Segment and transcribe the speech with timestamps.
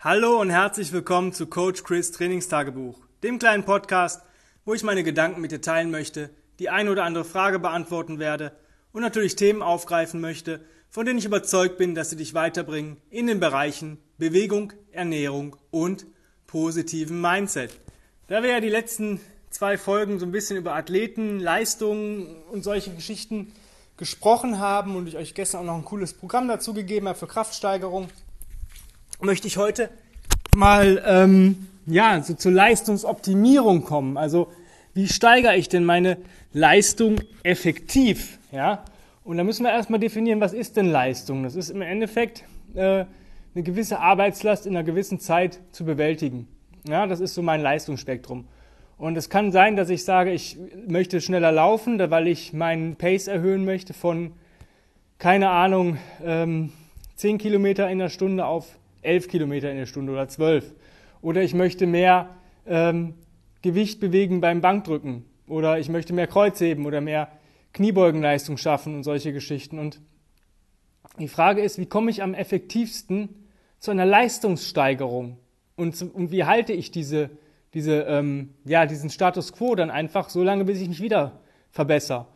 [0.00, 4.22] Hallo und herzlich willkommen zu Coach Chris Trainingstagebuch, dem kleinen Podcast,
[4.64, 8.52] wo ich meine Gedanken mit dir teilen möchte, die ein oder andere Frage beantworten werde
[8.92, 13.26] und natürlich Themen aufgreifen möchte, von denen ich überzeugt bin, dass sie dich weiterbringen in
[13.26, 16.06] den Bereichen Bewegung, Ernährung und
[16.46, 17.72] positiven Mindset.
[18.28, 19.20] Da wir ja die letzten
[19.50, 23.52] zwei Folgen so ein bisschen über Athleten, Leistungen und solche Geschichten
[23.96, 27.26] gesprochen haben und ich euch gestern auch noch ein cooles Programm dazu gegeben habe für
[27.26, 28.06] Kraftsteigerung,
[29.20, 29.90] möchte ich heute
[30.56, 34.16] mal ähm, ja so zur Leistungsoptimierung kommen.
[34.16, 34.48] Also
[34.94, 36.18] wie steigere ich denn meine
[36.52, 38.38] Leistung effektiv?
[38.52, 38.84] Ja,
[39.24, 41.42] und da müssen wir erstmal definieren, was ist denn Leistung?
[41.42, 43.04] Das ist im Endeffekt äh,
[43.54, 46.48] eine gewisse Arbeitslast in einer gewissen Zeit zu bewältigen.
[46.88, 48.46] Ja, das ist so mein Leistungsspektrum.
[48.96, 50.56] Und es kann sein, dass ich sage, ich
[50.86, 54.32] möchte schneller laufen, weil ich meinen Pace erhöhen möchte von,
[55.18, 56.72] keine Ahnung, ähm,
[57.16, 60.74] 10 Kilometer in der Stunde auf 11 Kilometer in der Stunde oder 12.
[61.20, 62.34] Oder ich möchte mehr
[62.66, 63.14] ähm,
[63.62, 65.24] Gewicht bewegen beim Bankdrücken.
[65.48, 67.28] Oder ich möchte mehr Kreuzheben oder mehr
[67.72, 69.78] Kniebeugenleistung schaffen und solche Geschichten.
[69.78, 70.00] Und
[71.18, 73.28] die Frage ist, wie komme ich am effektivsten
[73.78, 75.38] zu einer Leistungssteigerung?
[75.76, 77.30] Und, und wie halte ich diese,
[77.74, 81.40] diese, ähm, ja, diesen Status quo dann einfach so lange, bis ich mich wieder
[81.70, 82.26] verbessere?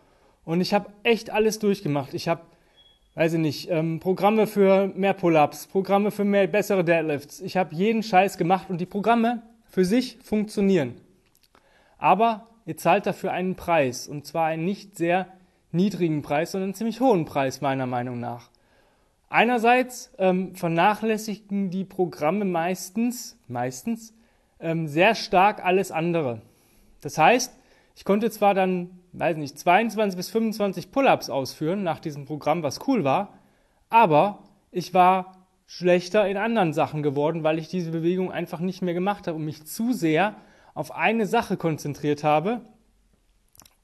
[0.45, 2.15] Und ich habe echt alles durchgemacht.
[2.15, 2.43] Ich habe
[3.15, 7.41] weiß ich nicht, ähm, Programme für mehr Pull-ups, Programme für mehr bessere Deadlifts.
[7.41, 10.95] Ich habe jeden Scheiß gemacht und die Programme für sich funktionieren.
[11.99, 15.27] Aber ihr zahlt dafür einen Preis und zwar einen nicht sehr
[15.73, 18.51] niedrigen Preis, sondern einen ziemlich hohen Preis meiner Meinung nach.
[19.29, 24.15] Einerseits ähm, vernachlässigen die Programme meistens, meistens
[24.61, 26.43] ähm, sehr stark alles andere.
[27.01, 27.53] Das heißt,
[27.97, 32.87] ich konnte zwar dann weiß nicht, 22 bis 25 Pull-ups ausführen nach diesem Programm, was
[32.89, 33.39] cool war,
[33.89, 38.95] aber ich war schlechter in anderen Sachen geworden, weil ich diese Bewegung einfach nicht mehr
[38.95, 40.37] gemacht habe und mich zu sehr
[40.75, 42.63] auf eine Sache konzentriert habe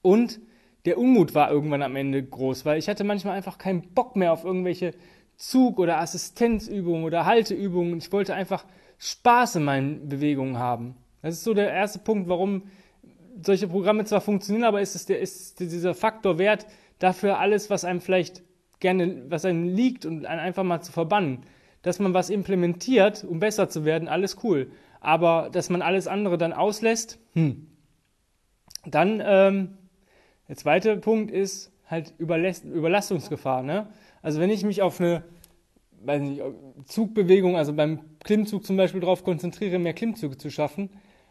[0.03, 0.41] und
[0.85, 4.33] der Unmut war irgendwann am Ende groß, weil ich hatte manchmal einfach keinen Bock mehr
[4.33, 4.95] auf irgendwelche
[5.37, 7.99] Zug- oder Assistenzübungen oder Halteübungen.
[7.99, 8.65] Ich wollte einfach
[8.99, 10.97] Spaß in meinen Bewegungen haben.
[11.23, 12.63] Das ist so der erste Punkt, warum
[13.43, 16.67] solche Programme zwar funktionieren, aber ist es der, ist dieser Faktor wert,
[16.99, 18.43] dafür alles, was einem vielleicht
[18.81, 21.41] gerne, was einem liegt und einfach mal zu verbannen.
[21.83, 24.71] Dass man was implementiert, um besser zu werden, alles cool.
[25.01, 27.69] Aber dass man alles andere dann auslässt, hm.
[28.91, 29.79] Dann, ähm,
[30.49, 33.63] der zweite Punkt ist halt Überlast Überlastungsgefahr.
[33.63, 33.89] Ne?
[34.23, 35.25] Also wenn ich mich auf eine
[36.01, 36.43] weiß nicht,
[36.87, 40.91] Zugbewegung, also beim Klimmzug zum Beispiel darauf konzentriere, mehr Klimmzüge zu schaffen,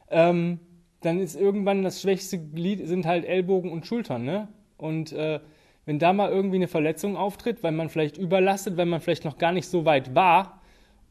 [0.09, 0.59] ähm,
[1.01, 4.47] dann ist irgendwann das schwächste Glied sind halt Ellbogen und Schultern, ne?
[4.77, 5.39] Und äh,
[5.85, 9.37] wenn da mal irgendwie eine Verletzung auftritt, weil man vielleicht überlastet, weil man vielleicht noch
[9.37, 10.61] gar nicht so weit war,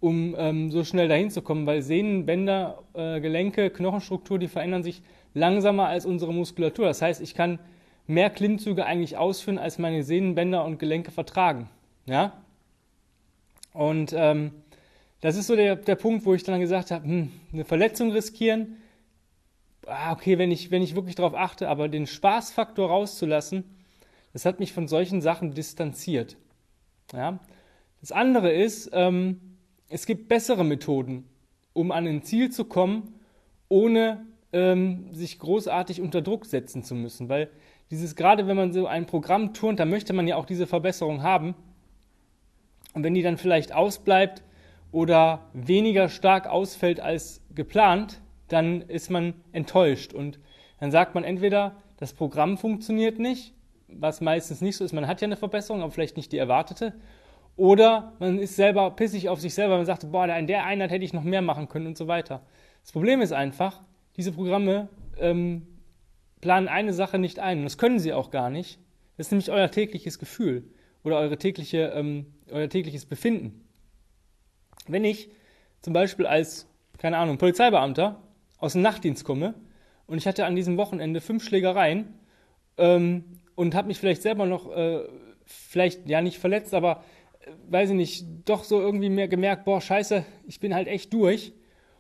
[0.01, 4.83] um ähm, so schnell dahin zu kommen, weil Sehnen, Bänder, äh, Gelenke, Knochenstruktur, die verändern
[4.83, 5.03] sich
[5.35, 6.87] langsamer als unsere Muskulatur.
[6.87, 7.59] Das heißt, ich kann
[8.07, 11.69] mehr Klimmzüge eigentlich ausführen, als meine Sehnen, Bänder und Gelenke vertragen.
[12.07, 12.35] Ja?
[13.73, 14.53] Und ähm,
[15.21, 18.77] das ist so der, der Punkt, wo ich dann gesagt habe, hm, eine Verletzung riskieren,
[19.87, 23.65] ah, okay, wenn ich, wenn ich wirklich darauf achte, aber den Spaßfaktor rauszulassen,
[24.33, 26.37] das hat mich von solchen Sachen distanziert.
[27.13, 27.39] Ja?
[28.01, 29.59] Das andere ist, ähm,
[29.89, 31.29] es gibt bessere Methoden,
[31.73, 33.15] um an ein Ziel zu kommen,
[33.69, 37.29] ohne ähm, sich großartig unter Druck setzen zu müssen.
[37.29, 37.51] Weil
[37.91, 41.23] dieses, gerade wenn man so ein Programm turnt, dann möchte man ja auch diese Verbesserung
[41.23, 41.55] haben.
[42.95, 44.43] Und wenn die dann vielleicht ausbleibt
[44.93, 50.39] oder weniger stark ausfällt als geplant, dann ist man enttäuscht und
[50.81, 53.55] dann sagt man entweder, das Programm funktioniert nicht,
[53.89, 56.95] was meistens nicht so ist, man hat ja eine Verbesserung, aber vielleicht nicht die erwartete,
[57.57, 61.05] oder man ist selber pissig auf sich selber, man sagt, boah, in der Einheit hätte
[61.05, 62.43] ich noch mehr machen können und so weiter.
[62.83, 63.83] Das Problem ist einfach,
[64.17, 65.67] diese Programme ähm,
[66.43, 68.79] planen eine Sache nicht ein und das können sie auch gar nicht.
[69.17, 70.65] Das ist nämlich euer tägliches Gefühl
[71.03, 73.65] oder eure tägliche, ähm, euer tägliches Befinden.
[74.87, 75.31] Wenn ich
[75.81, 76.69] zum Beispiel als,
[76.99, 78.23] keine Ahnung, Polizeibeamter
[78.67, 79.55] aus dem Nachtdienst komme
[80.07, 82.13] und ich hatte an diesem Wochenende fünf Schlägereien
[82.77, 83.25] ähm,
[83.55, 85.05] und habe mich vielleicht selber noch, äh,
[85.45, 87.05] vielleicht ja nicht verletzt, aber
[87.41, 91.13] äh, weiß ich nicht, doch so irgendwie mehr gemerkt, boah, scheiße, ich bin halt echt
[91.13, 91.53] durch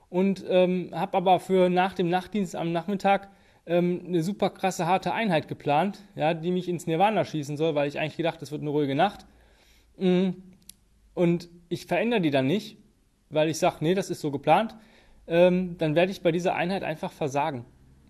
[0.08, 3.30] und ähm, habe aber für nach dem Nachtdienst am Nachmittag
[3.66, 7.88] ähm, eine super krasse, harte Einheit geplant, ja, die mich ins Nirvana schießen soll, weil
[7.88, 9.24] ich eigentlich gedacht, es wird eine ruhige Nacht.
[9.98, 10.30] Mm.
[11.14, 12.76] Und ich verändere die dann nicht,
[13.30, 14.76] weil ich sage, nee, das ist so geplant
[15.26, 17.64] ähm, dann werde ich bei dieser Einheit einfach versagen.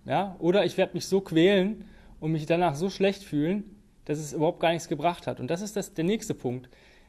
[0.05, 0.37] Ja?
[0.39, 1.85] Oder ich werde mich so quälen
[2.21, 5.41] und mich danach so schlecht fühlen, dass es überhaupt gar nichts gebracht hat.
[5.41, 6.69] Und das ist das, der nächste Punkt.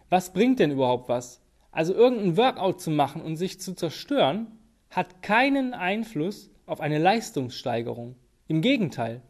[0.10, 1.42] Was bringt denn überhaupt was?
[1.72, 4.48] Also irgendein Workout zu machen und sich zu zerstören,
[4.90, 8.16] hat keinen Einfluss auf eine Leistungssteigerung.
[8.48, 9.22] Im Gegenteil,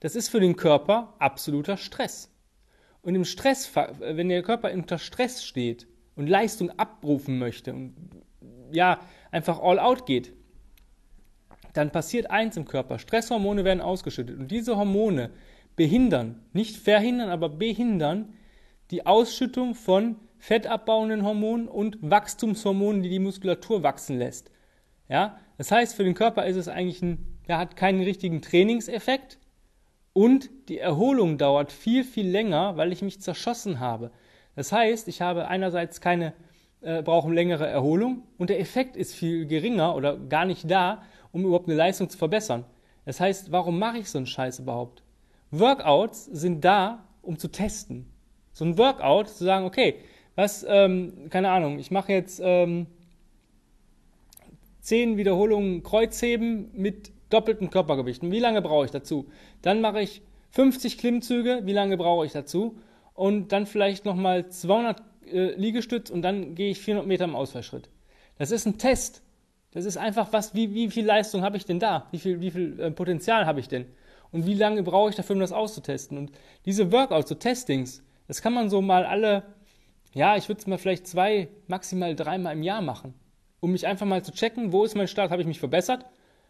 [0.00, 2.30] das ist für den Körper absoluter Stress.
[3.02, 7.94] Und im Stress, wenn der Körper unter Stress steht und Leistung abrufen möchte und
[8.72, 9.00] ja,
[9.30, 10.32] einfach all out geht,
[11.74, 12.98] dann passiert eins im Körper.
[12.98, 15.30] Stresshormone werden ausgeschüttet und diese Hormone
[15.76, 18.34] behindern, nicht verhindern, aber behindern
[18.90, 24.50] die Ausschüttung von fettabbauenden Hormonen und Wachstumshormonen, die die Muskulatur wachsen lässt.
[25.08, 29.38] Ja, das heißt, für den Körper ist es eigentlich ein, er hat keinen richtigen Trainingseffekt
[30.12, 34.10] und die Erholung dauert viel, viel länger, weil ich mich zerschossen habe.
[34.54, 36.34] Das heißt, ich habe einerseits keine,
[36.80, 41.02] äh, brauche längere Erholung und der Effekt ist viel geringer oder gar nicht da,
[41.32, 42.64] um überhaupt eine Leistung zu verbessern.
[43.04, 45.02] Das heißt, warum mache ich so einen Scheiß überhaupt?
[45.50, 48.06] Workouts sind da, um zu testen.
[48.52, 49.96] So ein Workout, zu sagen, okay,
[50.34, 52.86] was, ähm, keine Ahnung, ich mache jetzt ähm,
[54.82, 58.22] 10 Wiederholungen Kreuzheben mit doppeltem Körpergewicht.
[58.22, 59.30] Wie lange brauche ich dazu?
[59.62, 62.78] Dann mache ich 50 Klimmzüge, wie lange brauche ich dazu?
[63.14, 65.02] Und dann vielleicht nochmal 200
[65.32, 67.88] äh, Liegestütz und dann gehe ich 400 Meter im Ausfallschritt.
[68.38, 69.22] Das ist ein Test.
[69.72, 72.06] Das ist einfach was, wie, wie viel Leistung habe ich denn da?
[72.10, 73.86] Wie viel, wie viel äh, Potenzial habe ich denn?
[74.30, 76.18] Und wie lange brauche ich dafür, um das auszutesten?
[76.18, 76.32] Und
[76.64, 79.42] diese Workouts, so Testings, das kann man so mal alle,
[80.14, 83.14] ja, ich würde es mal vielleicht zwei, maximal dreimal im Jahr machen,
[83.60, 86.04] um mich einfach mal zu checken, wo ist mein Start, habe ich mich verbessert,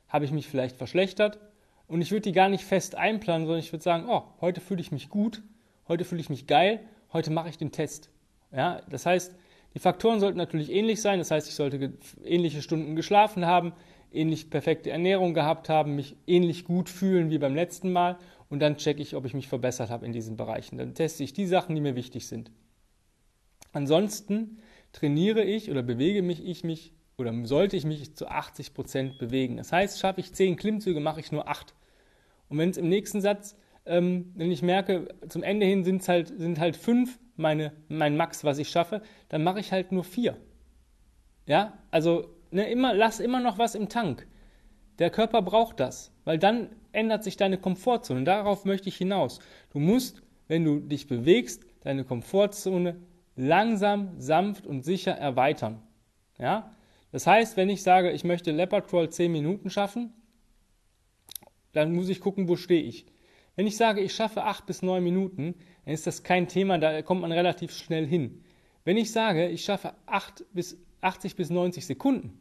[0.08, 1.38] habe ich mich vielleicht verschlechtert?
[1.86, 4.80] Und ich würde die gar nicht fest einplanen, sondern ich würde sagen, oh, heute fühle
[4.80, 5.42] ich mich gut,
[5.86, 6.80] heute fühle ich mich geil,
[7.12, 8.10] heute mache ich den Test.
[8.52, 9.34] Ja, das heißt,
[9.74, 11.18] die Faktoren sollten natürlich ähnlich sein.
[11.18, 11.92] Das heißt, ich sollte
[12.24, 13.72] ähnliche Stunden geschlafen haben,
[14.12, 18.18] ähnlich perfekte Ernährung gehabt haben, mich ähnlich gut fühlen wie beim letzten Mal
[18.48, 20.78] und dann checke ich, ob ich mich verbessert habe in diesen Bereichen.
[20.78, 22.50] Dann teste ich die Sachen, die mir wichtig sind.
[23.72, 24.58] Ansonsten
[24.92, 29.58] trainiere ich oder bewege mich ich mich oder sollte ich mich zu 80 Prozent bewegen.
[29.58, 31.74] Das heißt, schaffe ich 10 Klimmzüge, mache ich nur 8.
[32.48, 33.56] Und wenn es im nächsten Satz,
[33.88, 38.44] ähm, wenn ich merke, zum Ende hin sind's halt, sind halt 5 meine, mein Max,
[38.44, 40.36] was ich schaffe, dann mache ich halt nur 4.
[41.46, 44.26] Ja, also ne, immer, lass immer noch was im Tank.
[44.98, 48.24] Der Körper braucht das, weil dann ändert sich deine Komfortzone.
[48.24, 49.38] Darauf möchte ich hinaus.
[49.70, 52.96] Du musst, wenn du dich bewegst, deine Komfortzone
[53.36, 55.80] langsam, sanft und sicher erweitern.
[56.38, 56.74] Ja?
[57.12, 60.12] Das heißt, wenn ich sage, ich möchte Leopard Crawl 10 Minuten schaffen,
[61.72, 63.06] dann muss ich gucken, wo stehe ich.
[63.58, 67.02] Wenn ich sage, ich schaffe 8 bis 9 Minuten, dann ist das kein Thema, da
[67.02, 68.44] kommt man relativ schnell hin.
[68.84, 72.40] Wenn ich sage, ich schaffe 8 bis 80 bis 90 Sekunden,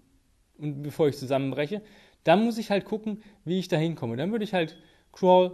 [0.59, 1.81] und bevor ich zusammenbreche,
[2.23, 4.15] dann muss ich halt gucken, wie ich da hinkomme.
[4.15, 4.77] Dann würde ich halt
[5.11, 5.53] Crawl,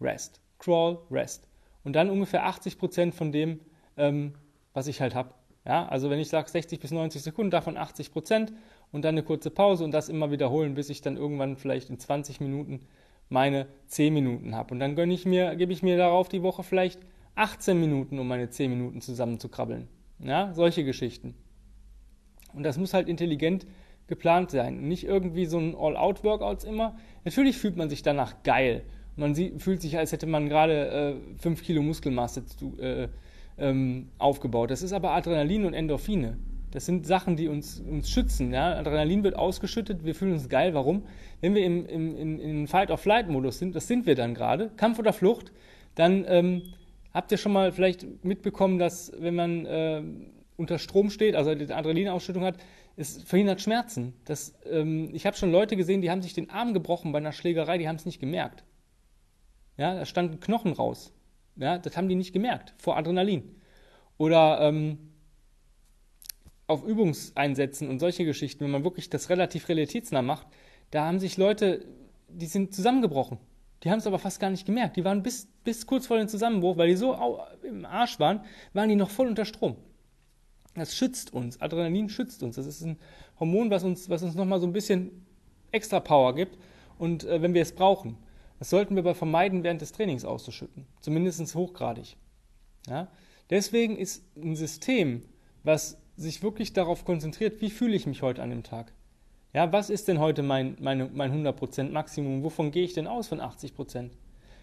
[0.00, 1.48] Rest, Crawl, Rest.
[1.82, 3.58] Und dann ungefähr 80 Prozent von dem,
[3.96, 4.34] ähm,
[4.74, 5.34] was ich halt habe.
[5.66, 8.52] Ja, also wenn ich sage 60 bis 90 Sekunden, davon 80 Prozent
[8.92, 11.98] und dann eine kurze Pause und das immer wiederholen, bis ich dann irgendwann vielleicht in
[11.98, 12.86] 20 Minuten
[13.30, 14.74] meine 10 Minuten habe.
[14.74, 17.00] Und dann gönne ich mir, gebe ich mir darauf die Woche vielleicht
[17.36, 19.88] 18 Minuten, um meine 10 Minuten zusammenzukrabbeln.
[20.18, 21.34] Ja, solche Geschichten.
[22.52, 23.66] Und das muss halt intelligent
[24.08, 24.88] geplant sein.
[24.88, 26.96] Nicht irgendwie so ein All-Out-Workouts immer.
[27.24, 28.82] Natürlich fühlt man sich danach geil.
[29.16, 33.08] Man sieht, fühlt sich, als hätte man gerade 5 äh, Kilo Muskelmasse zu, äh,
[33.56, 34.70] ähm, aufgebaut.
[34.70, 36.38] Das ist aber Adrenalin und Endorphine.
[36.70, 38.52] Das sind Sachen, die uns, uns schützen.
[38.52, 38.76] Ja?
[38.78, 40.74] Adrenalin wird ausgeschüttet, wir fühlen uns geil.
[40.74, 41.04] Warum?
[41.40, 45.12] Wenn wir im, im, in, in Fight-of-Flight-Modus sind, das sind wir dann gerade, Kampf oder
[45.12, 45.52] Flucht,
[45.94, 46.62] dann ähm,
[47.12, 50.02] habt ihr schon mal vielleicht mitbekommen, dass wenn man äh,
[50.56, 52.56] unter Strom steht, also die Adrenalinausschüttung hat,
[52.96, 54.12] es verhindert Schmerzen.
[54.24, 57.32] Das, ähm, ich habe schon Leute gesehen, die haben sich den Arm gebrochen bei einer
[57.32, 58.64] Schlägerei, die haben es nicht gemerkt.
[59.76, 61.12] Ja, da standen Knochen raus.
[61.56, 63.56] Ja, das haben die nicht gemerkt vor Adrenalin.
[64.18, 64.98] Oder ähm,
[66.70, 70.46] auf Übungseinsätzen und solche Geschichten, wenn man wirklich das relativ realitätsnah macht,
[70.90, 71.84] da haben sich Leute,
[72.28, 73.38] die sind zusammengebrochen.
[73.82, 74.96] Die haben es aber fast gar nicht gemerkt.
[74.96, 77.16] Die waren bis, bis kurz vor dem Zusammenbruch, weil die so
[77.62, 79.76] im Arsch waren, waren die noch voll unter Strom.
[80.74, 81.60] Das schützt uns.
[81.60, 82.56] Adrenalin schützt uns.
[82.56, 82.98] Das ist ein
[83.38, 85.26] Hormon, was uns, was uns nochmal so ein bisschen
[85.72, 86.58] extra Power gibt
[86.98, 88.16] und äh, wenn wir es brauchen.
[88.58, 92.16] Das sollten wir aber vermeiden, während des Trainings auszuschütten, zumindest hochgradig.
[92.86, 93.08] Ja?
[93.48, 95.22] Deswegen ist ein System,
[95.64, 98.92] was sich wirklich darauf konzentriert, wie fühle ich mich heute an dem Tag.
[99.52, 102.44] Ja, was ist denn heute mein, meine, mein 100% Maximum?
[102.44, 104.10] Wovon gehe ich denn aus von 80%?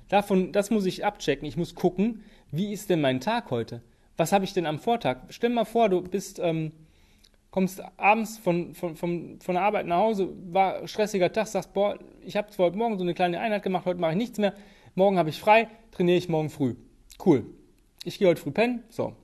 [0.07, 1.47] Davon, das muss ich abchecken.
[1.47, 3.81] Ich muss gucken, wie ist denn mein Tag heute?
[4.15, 5.17] Was habe ich denn am Vortag?
[5.29, 6.71] Stell mal vor, du bist, ähm,
[7.51, 11.99] kommst abends von, von, von, von der Arbeit nach Hause, war stressiger Tag, sagst, boah,
[12.21, 14.53] ich habe zwar heute Morgen so eine kleine Einheit gemacht, heute mache ich nichts mehr,
[14.95, 16.75] morgen habe ich frei, trainiere ich morgen früh.
[17.23, 17.45] Cool.
[18.05, 19.15] Ich gehe heute früh pennen, so.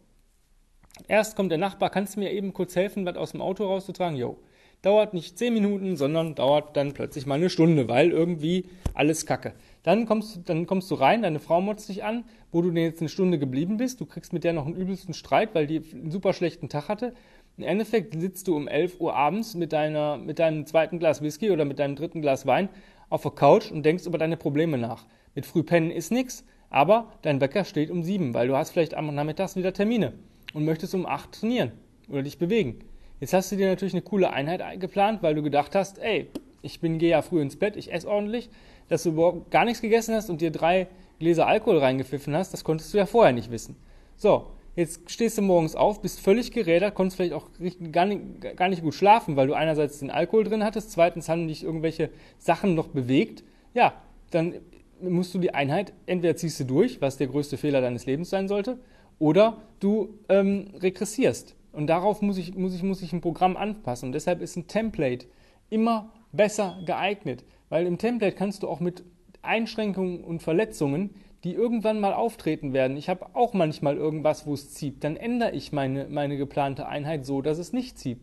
[1.08, 4.16] Erst kommt der Nachbar, kannst du mir eben kurz helfen, was aus dem Auto rauszutragen?
[4.16, 4.38] Jo.
[4.84, 9.54] Dauert nicht zehn Minuten, sondern dauert dann plötzlich mal eine Stunde, weil irgendwie alles kacke.
[9.82, 13.00] Dann kommst, dann kommst du rein, deine Frau motzt dich an, wo du denn jetzt
[13.00, 14.02] eine Stunde geblieben bist.
[14.02, 17.14] Du kriegst mit der noch einen übelsten Streit, weil die einen super schlechten Tag hatte.
[17.58, 21.50] Im Endeffekt sitzt du um 11 Uhr abends mit, deiner, mit deinem zweiten Glas Whisky
[21.50, 22.70] oder mit deinem dritten Glas Wein
[23.10, 25.06] auf der Couch und denkst über deine Probleme nach.
[25.34, 29.14] Mit Frühpennen ist nichts, aber dein Wecker steht um 7, weil du hast vielleicht am
[29.16, 30.14] Nachmittag wieder Termine
[30.54, 31.72] und möchtest um 8 trainieren
[32.10, 32.80] oder dich bewegen.
[33.20, 36.28] Jetzt hast du dir natürlich eine coole Einheit geplant, weil du gedacht hast, ey,
[36.62, 38.50] ich bin gehe ja früh ins Bett, ich esse ordentlich,
[38.90, 40.88] dass du überhaupt gar nichts gegessen hast und dir drei
[41.20, 43.76] Gläser Alkohol reingepfiffen hast, das konntest du ja vorher nicht wissen.
[44.16, 47.48] So, Jetzt stehst du morgens auf, bist völlig gerädert, konntest vielleicht auch
[47.92, 51.48] gar nicht, gar nicht gut schlafen, weil du einerseits den Alkohol drin hattest, zweitens haben
[51.48, 53.44] dich irgendwelche Sachen noch bewegt.
[53.76, 53.94] Ja,
[54.32, 54.56] dann
[55.00, 58.48] musst du die Einheit, entweder ziehst du durch, was der größte Fehler deines Lebens sein
[58.48, 58.80] sollte,
[59.20, 61.56] oder du ähm, regressierst.
[61.72, 64.08] Und darauf muss ich, muss, ich, muss ich ein Programm anpassen.
[64.08, 65.26] Und deshalb ist ein Template
[65.70, 69.04] immer besser geeignet, weil im Template kannst du auch mit
[69.42, 71.12] Einschränkungen und Verletzungen
[71.44, 72.96] die irgendwann mal auftreten werden.
[72.96, 75.04] Ich habe auch manchmal irgendwas, wo es zieht.
[75.04, 78.20] Dann ändere ich meine, meine geplante Einheit so, dass es nicht zieht.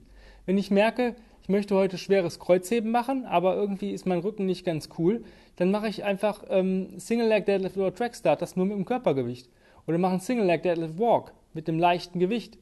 [0.47, 4.65] Wenn ich merke, ich möchte heute schweres Kreuzheben machen, aber irgendwie ist mein Rücken nicht
[4.65, 5.23] ganz cool,
[5.57, 8.87] dann mache ich einfach ähm, Single Leg Deadlift oder Track Start, das nur mit dem
[8.87, 9.51] Körpergewicht.
[9.91, 12.59] Oder mache einen Single Leg Deadlift Walk mit dem leichten Gewicht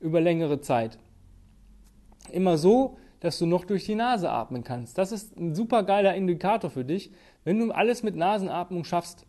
[0.00, 0.98] über längere Zeit.
[2.32, 4.96] Immer so, dass du noch durch die Nase atmen kannst.
[4.96, 7.10] Das ist ein super geiler Indikator für dich.
[7.44, 9.26] Wenn du alles mit Nasenatmung schaffst,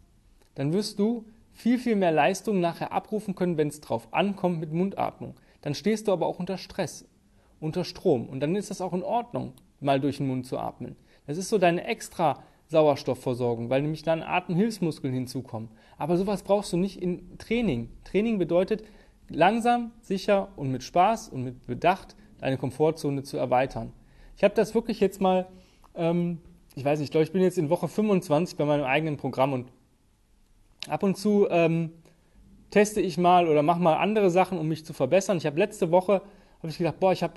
[0.56, 4.72] dann wirst du viel, viel mehr Leistung nachher abrufen können, wenn es drauf ankommt mit
[4.72, 5.36] Mundatmung.
[5.60, 7.06] Dann stehst du aber auch unter Stress,
[7.60, 8.30] unter Strom.
[8.30, 10.96] Und dann ist das auch in Ordnung, mal durch den Mund zu atmen.
[11.28, 12.42] Das ist so deine extra
[12.72, 15.70] Sauerstoffversorgung, weil nämlich dann Atemhilfsmuskeln hinzukommen.
[15.98, 17.90] Aber sowas brauchst du nicht in Training.
[18.06, 18.84] Training bedeutet,
[19.30, 23.92] langsam, sicher und mit Spaß und mit Bedacht deine Komfortzone zu erweitern.
[24.38, 25.48] Ich habe das wirklich jetzt mal,
[25.96, 26.40] ähm,
[26.76, 29.54] ich weiß nicht, ich glaube, ich bin jetzt in Woche 25 bei meinem eigenen Programm
[29.54, 29.68] und
[30.88, 31.92] Ab und zu ähm,
[32.72, 35.38] teste ich mal oder mache mal andere Sachen, um mich zu verbessern.
[35.38, 36.24] Ich habe letzte Woche
[36.58, 37.34] habe ich gedacht, boah, ich habe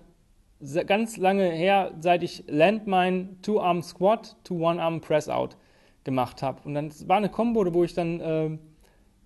[0.86, 5.56] ganz lange her, seit ich Landmine Two-Arm Squat to One-Arm Press Out
[6.04, 6.60] gemacht habe.
[6.64, 8.58] Und dann war eine Kombo, wo ich dann äh,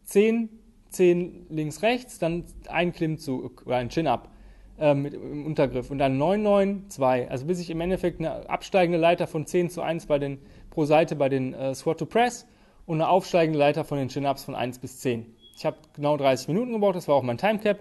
[0.04, 0.48] 10,
[0.90, 4.30] 10 links, rechts, dann ein Klimmzug oder ein Chin-Up
[4.78, 7.30] äh, im Untergriff und dann 9, 9, 2.
[7.30, 10.38] Also bis ich im Endeffekt eine absteigende Leiter von 10 zu 1 bei den,
[10.70, 12.46] pro Seite bei den äh, Squat to Press
[12.86, 15.26] und eine aufsteigende Leiter von den Chin-Ups von 1 bis 10.
[15.54, 17.80] Ich habe genau 30 Minuten gebraucht, das war auch mein Timecap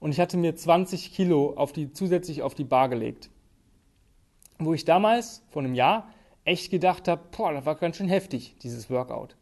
[0.00, 3.30] und ich hatte mir 20 Kilo auf die, zusätzlich auf die Bar gelegt.
[4.58, 6.08] Wo ich damals, vor einem Jahr,
[6.44, 9.36] echt gedacht habe, boah, das war ganz schön heftig, dieses Workout.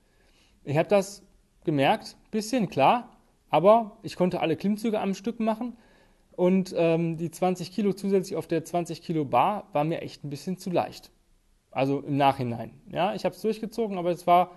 [0.65, 1.23] Ich habe das
[1.65, 3.17] gemerkt, bisschen, klar,
[3.51, 5.77] aber ich konnte alle Klimmzüge am Stück machen
[6.33, 10.31] und ähm, die 20 Kilo zusätzlich auf der 20 Kilo Bar war mir echt ein
[10.31, 11.11] bisschen zu leicht.
[11.71, 12.81] Also im Nachhinein.
[12.91, 14.53] Ja, ich habe es durchgezogen, aber es war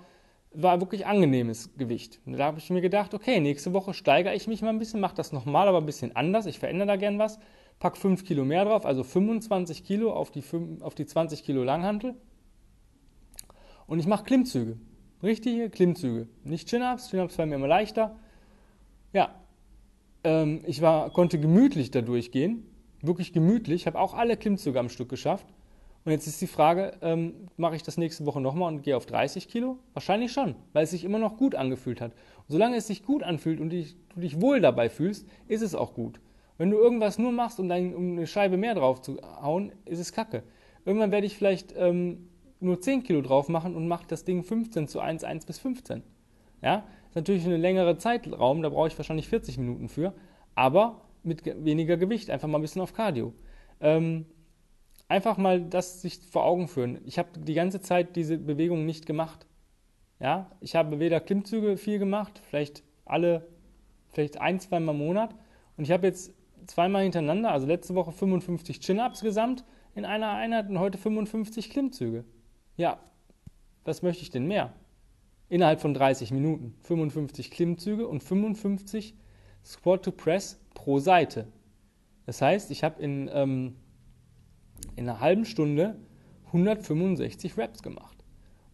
[0.52, 2.20] war wirklich angenehmes Gewicht.
[2.26, 5.16] Da habe ich mir gedacht, okay, nächste Woche steigere ich mich mal ein bisschen, mache
[5.16, 6.46] das nochmal, aber ein bisschen anders.
[6.46, 7.40] Ich verändere da gern was.
[7.80, 11.64] Pack 5 Kilo mehr drauf, also 25 Kilo auf die, 5, auf die 20 Kilo
[11.64, 12.16] Langhantel.
[13.86, 14.78] Und ich mache Klimmzüge.
[15.22, 16.28] Richtige Klimmzüge.
[16.44, 17.10] Nicht Chin-Ups.
[17.10, 18.16] Chin-Ups waren mir immer leichter.
[19.14, 19.36] Ja,
[20.24, 22.66] ähm, ich war, konnte gemütlich da durchgehen.
[23.02, 23.82] Wirklich gemütlich.
[23.82, 25.48] Ich habe auch alle Klimmzüge am Stück geschafft.
[26.08, 29.06] Und jetzt ist die Frage, ähm, mache ich das nächste Woche nochmal und gehe auf
[29.06, 29.78] 30 Kilo?
[29.92, 32.14] Wahrscheinlich schon, weil es sich immer noch gut angefühlt hat.
[32.14, 35.76] Und solange es sich gut anfühlt und dich, du dich wohl dabei fühlst, ist es
[35.76, 36.22] auch gut.
[36.58, 40.00] Wenn du irgendwas nur machst, um, dein, um eine Scheibe mehr drauf zu hauen, ist
[40.00, 40.44] es kacke.
[40.86, 42.30] Irgendwann werde ich vielleicht ähm,
[42.62, 46.04] nur 10 Kilo drauf machen und mache das Ding 15 zu 1, 1 bis 15.
[46.62, 50.14] Ja, das ist natürlich eine längere Zeitraum, da brauche ich wahrscheinlich 40 Minuten für,
[50.56, 53.34] aber mit weniger Gewicht, einfach mal ein bisschen auf Cardio.
[53.82, 54.26] Ähm,
[55.08, 57.00] einfach mal das sich vor Augen führen.
[57.06, 59.46] Ich habe die ganze Zeit diese Bewegung nicht gemacht.
[60.20, 63.48] Ja, ich habe weder Klimmzüge viel gemacht, vielleicht alle,
[64.10, 65.36] vielleicht ein, zweimal im Monat.
[65.78, 66.34] Und ich habe jetzt
[66.66, 69.64] zweimal hintereinander, also letzte Woche 55 Chin-Ups gesamt
[69.96, 72.26] in einer Einheit und heute 55 Klimmzüge.
[72.76, 73.00] Ja,
[73.86, 74.74] was möchte ich denn mehr?
[75.50, 79.16] Innerhalb von 30 Minuten 55 Klimmzüge und 55
[79.64, 81.48] Squat to Press pro Seite.
[82.26, 83.76] Das heißt, ich habe in ähm,
[84.98, 85.96] in einer halben Stunde
[86.48, 88.18] 165 Reps gemacht.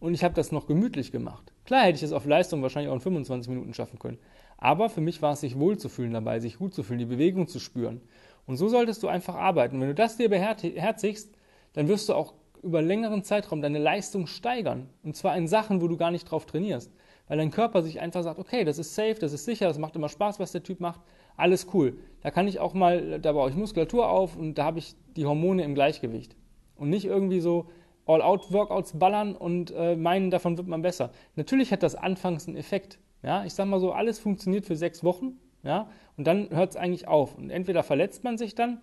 [0.00, 1.52] Und ich habe das noch gemütlich gemacht.
[1.64, 4.18] Klar hätte ich es auf Leistung wahrscheinlich auch in 25 Minuten schaffen können.
[4.58, 7.58] Aber für mich war es sich wohlzufühlen dabei, sich gut zu fühlen, die Bewegung zu
[7.58, 8.00] spüren.
[8.46, 9.80] Und so solltest du einfach arbeiten.
[9.80, 11.30] Wenn du das dir beherzigst,
[11.72, 14.88] dann wirst du auch über längeren Zeitraum deine Leistung steigern.
[15.02, 16.90] Und zwar in Sachen, wo du gar nicht drauf trainierst.
[17.28, 19.96] Weil dein Körper sich einfach sagt, okay, das ist safe, das ist sicher, das macht
[19.96, 21.00] immer Spaß, was der Typ macht.
[21.36, 21.96] Alles cool.
[22.22, 25.26] Da kann ich auch mal, da baue ich Muskulatur auf und da habe ich die
[25.26, 26.36] Hormone im Gleichgewicht.
[26.76, 27.66] Und nicht irgendwie so
[28.06, 31.10] All-Out-Workouts ballern und äh, meinen, davon wird man besser.
[31.36, 32.98] Natürlich hat das anfangs einen Effekt.
[33.22, 36.76] Ja, ich sag mal so, alles funktioniert für sechs Wochen, ja, und dann hört es
[36.76, 37.36] eigentlich auf.
[37.36, 38.82] Und entweder verletzt man sich dann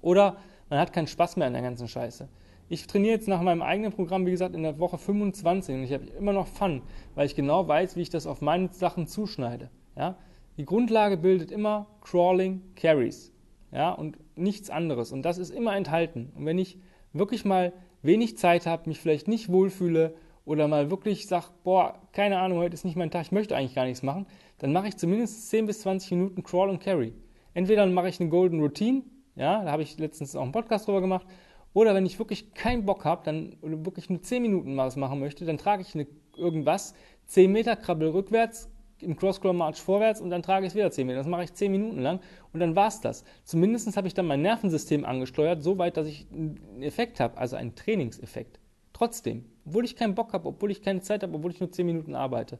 [0.00, 0.36] oder
[0.68, 2.28] man hat keinen Spaß mehr an der ganzen Scheiße.
[2.68, 5.92] Ich trainiere jetzt nach meinem eigenen Programm, wie gesagt, in der Woche 25 und ich
[5.92, 6.82] habe immer noch Fun,
[7.14, 9.70] weil ich genau weiß, wie ich das auf meine Sachen zuschneide.
[9.96, 10.16] Ja?
[10.58, 13.32] Die Grundlage bildet immer Crawling Carries
[13.72, 13.92] ja?
[13.92, 15.12] und nichts anderes.
[15.12, 16.30] Und das ist immer enthalten.
[16.36, 16.78] Und wenn ich
[17.12, 22.38] wirklich mal wenig Zeit habe, mich vielleicht nicht wohlfühle oder mal wirklich sage, boah, keine
[22.38, 24.26] Ahnung, heute ist nicht mein Tag, ich möchte eigentlich gar nichts machen,
[24.58, 27.14] dann mache ich zumindest 10 bis 20 Minuten Crawl und Carry.
[27.54, 29.02] Entweder mache ich eine Golden Routine,
[29.36, 31.26] ja, da habe ich letztens auch einen Podcast drüber gemacht,
[31.74, 35.44] oder wenn ich wirklich keinen Bock habe, dann wirklich nur 10 Minuten was machen möchte,
[35.44, 36.06] dann trage ich eine,
[36.36, 36.94] irgendwas,
[37.26, 38.68] 10 Meter Krabbel rückwärts,
[39.02, 41.18] im Cross-Scroll-March vorwärts und dann trage ich es wieder 10 Meter.
[41.18, 42.20] Das mache ich 10 Minuten lang
[42.52, 43.24] und dann war es das.
[43.44, 47.56] Zumindest habe ich dann mein Nervensystem angesteuert, so weit, dass ich einen Effekt habe, also
[47.56, 48.60] einen Trainingseffekt.
[48.92, 51.86] Trotzdem, obwohl ich keinen Bock habe, obwohl ich keine Zeit habe, obwohl ich nur 10
[51.86, 52.58] Minuten arbeite.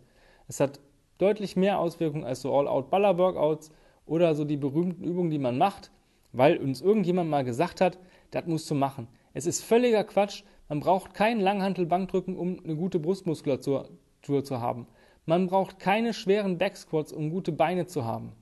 [0.49, 0.81] Es hat
[1.19, 3.71] deutlich mehr Auswirkungen als so All-Out-Baller-Workouts
[4.07, 5.93] oder so die berühmten Übungen, die man macht,
[6.33, 7.99] weil uns irgendjemand mal gesagt hat,
[8.31, 9.07] das musst du machen.
[9.35, 10.43] Es ist völliger Quatsch.
[10.69, 13.89] Man braucht keinen Langhantel-Bankdrücken, um eine gute Brustmuskulatur
[14.23, 14.87] zu haben.
[15.25, 18.33] Man braucht keine schweren Backsquats, um gute Beine zu haben.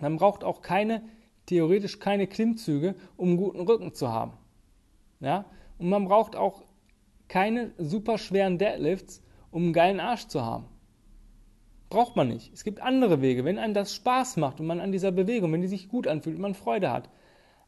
[0.00, 1.02] Man braucht auch keine,
[1.46, 4.32] theoretisch keine Klimmzüge, um guten Rücken zu haben.
[5.20, 5.46] Ja?
[5.78, 6.62] Und man braucht auch
[7.28, 10.66] keine super schweren Deadlifts, um einen geilen Arsch zu haben.
[11.90, 12.52] Braucht man nicht.
[12.52, 13.44] Es gibt andere Wege.
[13.44, 16.36] Wenn einem das Spaß macht und man an dieser Bewegung, wenn die sich gut anfühlt
[16.36, 17.08] und man Freude hat.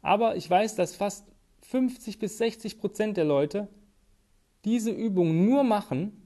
[0.03, 1.25] Aber ich weiß, dass fast
[1.61, 3.67] 50 bis 60 Prozent der Leute
[4.63, 6.20] diese Übung nur machen,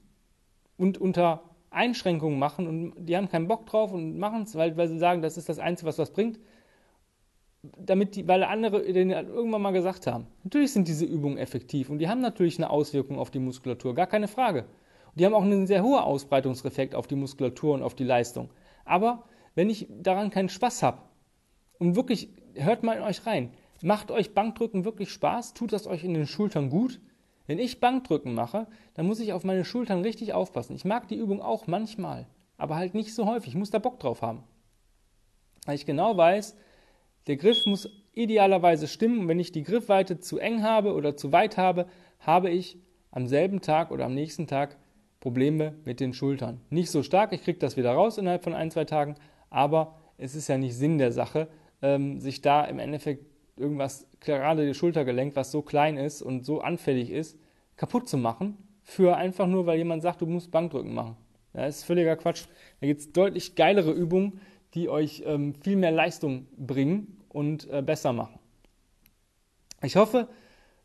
[0.76, 4.88] und unter Einschränkungen machen und die haben keinen Bock drauf und machen es, weil, weil
[4.88, 6.38] sie sagen, das ist das Einzige, was was bringt,
[7.78, 10.26] damit die, weil andere denen halt irgendwann mal gesagt haben.
[10.44, 14.06] Natürlich sind diese Übungen effektiv und die haben natürlich eine Auswirkung auf die Muskulatur, gar
[14.06, 14.62] keine Frage.
[14.62, 18.50] Und die haben auch einen sehr hohen Ausbreitungseffekt auf die Muskulatur und auf die Leistung.
[18.84, 21.02] Aber wenn ich daran keinen Spaß habe
[21.78, 23.50] und wirklich, hört mal in euch rein,
[23.82, 27.00] macht euch Bankdrücken wirklich Spaß, tut das euch in den Schultern gut,
[27.46, 30.74] wenn ich Bankdrücken mache, dann muss ich auf meine Schultern richtig aufpassen.
[30.74, 33.48] Ich mag die Übung auch manchmal, aber halt nicht so häufig.
[33.48, 34.42] Ich muss da Bock drauf haben.
[35.64, 36.56] Weil ich genau weiß,
[37.26, 39.20] der Griff muss idealerweise stimmen.
[39.20, 41.86] Und wenn ich die Griffweite zu eng habe oder zu weit habe,
[42.20, 42.78] habe ich
[43.10, 44.76] am selben Tag oder am nächsten Tag
[45.20, 46.60] Probleme mit den Schultern.
[46.70, 49.16] Nicht so stark, ich kriege das wieder raus innerhalb von ein, zwei Tagen,
[49.50, 51.48] aber es ist ja nicht Sinn der Sache,
[51.82, 53.24] ähm, sich da im Endeffekt
[53.56, 57.38] irgendwas, gerade das Schultergelenk, was so klein ist und so anfällig ist,
[57.76, 61.16] kaputt zu machen, für einfach nur, weil jemand sagt, du musst Bankdrücken machen.
[61.52, 62.44] das ist völliger Quatsch.
[62.80, 64.40] Da gibt es deutlich geilere Übungen,
[64.74, 68.38] die euch ähm, viel mehr Leistung bringen und äh, besser machen.
[69.82, 70.28] Ich hoffe,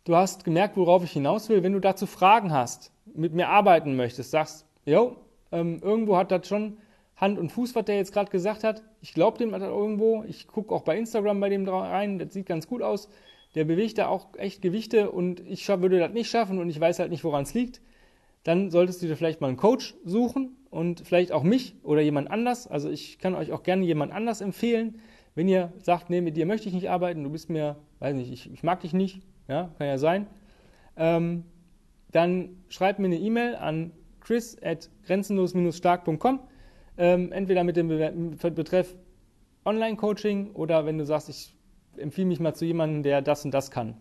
[0.03, 1.63] du hast gemerkt, worauf ich hinaus will.
[1.63, 5.17] Wenn du dazu Fragen hast, mit mir arbeiten möchtest, sagst, jo,
[5.51, 6.77] ähm, irgendwo hat das schon
[7.21, 8.81] Hand und Fuß, was der jetzt gerade gesagt hat.
[8.99, 10.23] Ich glaube dem irgendwo.
[10.27, 12.17] Ich gucke auch bei Instagram bei dem rein.
[12.17, 13.09] Das sieht ganz gut aus.
[13.53, 16.97] Der bewegt da auch echt Gewichte und ich würde das nicht schaffen und ich weiß
[16.97, 17.79] halt nicht, woran es liegt.
[18.43, 22.31] Dann solltest du dir vielleicht mal einen Coach suchen und vielleicht auch mich oder jemand
[22.31, 22.65] anders.
[22.65, 24.99] Also ich kann euch auch gerne jemand anders empfehlen.
[25.35, 28.31] Wenn ihr sagt, nee, mit dir möchte ich nicht arbeiten, du bist mir, weiß nicht,
[28.31, 30.27] ich, ich mag dich nicht, ja, kann ja sein,
[30.97, 31.43] ähm,
[32.11, 36.39] dann schreibt mir eine E-Mail an chris at grenzenlos-stark.com
[36.97, 38.95] ähm, entweder mit dem Betreff
[39.65, 41.53] Online-Coaching oder wenn du sagst, ich
[41.97, 43.95] empfehle mich mal zu jemandem, der das und das kann.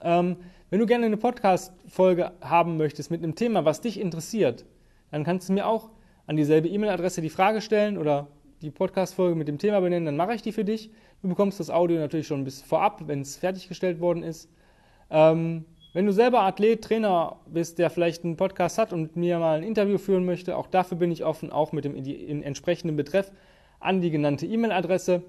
[0.00, 0.36] Ähm,
[0.70, 4.64] wenn du gerne eine Podcast-Folge haben möchtest mit einem Thema, was dich interessiert,
[5.10, 5.90] dann kannst du mir auch
[6.26, 8.28] an dieselbe E-Mail-Adresse die Frage stellen oder
[8.62, 10.90] die Podcast-Folge mit dem Thema benennen, dann mache ich die für dich.
[11.22, 14.50] Du bekommst das Audio natürlich schon bis vorab, wenn es fertiggestellt worden ist.
[15.10, 15.64] Ähm,
[15.96, 19.62] wenn du selber Athlet, Trainer bist, der vielleicht einen Podcast hat und mir mal ein
[19.62, 21.96] Interview führen möchte, auch dafür bin ich offen, auch mit dem
[22.42, 23.32] entsprechenden Betreff
[23.80, 25.22] an die genannte E-Mail-Adresse.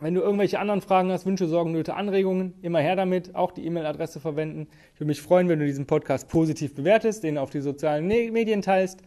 [0.00, 3.66] Wenn du irgendwelche anderen Fragen hast, Wünsche, Sorgen, Nöte, Anregungen, immer her damit, auch die
[3.66, 4.68] E-Mail-Adresse verwenden.
[4.94, 8.62] Ich würde mich freuen, wenn du diesen Podcast positiv bewertest, den auf die sozialen Medien
[8.62, 9.02] teilst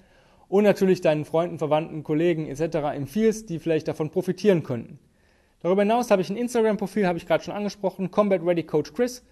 [0.49, 2.75] und natürlich deinen Freunden, Verwandten, Kollegen etc.
[2.93, 4.99] empfiehlst, die vielleicht davon profitieren könnten.
[5.63, 9.25] Darüber hinaus habe ich ein Instagram-Profil, habe ich gerade schon angesprochen, Combat Ready Coach Chris.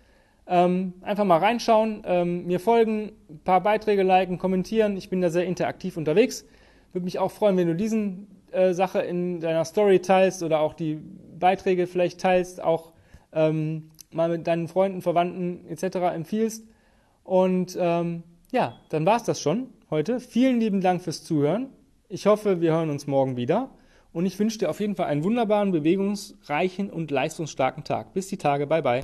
[0.45, 4.97] Ähm, einfach mal reinschauen, ähm, mir folgen, ein paar Beiträge liken, kommentieren.
[4.97, 6.45] Ich bin da sehr interaktiv unterwegs.
[6.91, 10.73] Würde mich auch freuen, wenn du diesen äh, Sache in deiner Story teilst oder auch
[10.73, 10.99] die
[11.39, 12.91] Beiträge vielleicht teilst, auch
[13.31, 15.97] ähm, mal mit deinen Freunden, Verwandten etc.
[16.13, 16.67] empfiehlst.
[17.23, 20.19] Und ähm, ja, dann war es das schon heute.
[20.19, 21.69] Vielen lieben Dank fürs Zuhören.
[22.09, 23.71] Ich hoffe, wir hören uns morgen wieder
[24.11, 28.13] und ich wünsche dir auf jeden Fall einen wunderbaren, bewegungsreichen und leistungsstarken Tag.
[28.13, 28.91] Bis die Tage, bye bye.